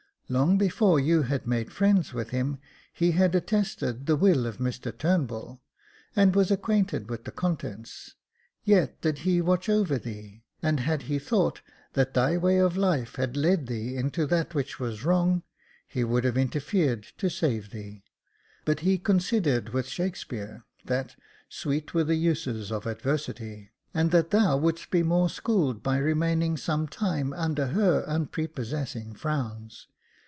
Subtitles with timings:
[0.31, 2.57] Long before you had made friends with him,
[2.93, 5.61] he had attested the will of Mr Turnbull,
[6.15, 8.15] and was acquainted with the contents.
[8.63, 11.59] Yet did he watch over thee, and had he thought
[11.95, 15.43] that thy way of life had led thee into that which was wrong,
[15.85, 18.05] he would have interfered to save thee;
[18.63, 24.29] but he considered with Shakespeare, that * sweet were the uses of adversity,' and that
[24.29, 29.87] thou wouldst be more schooled by remaining some time under her unprepossessing frowns.